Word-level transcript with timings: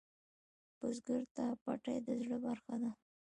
بزګر 0.77 1.23
ته 1.35 1.45
پټی 1.63 1.97
د 2.07 2.07
زړۀ 2.21 2.37
برخه 2.45 2.75
ده 2.81 2.91